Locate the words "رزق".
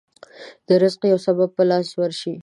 0.83-1.01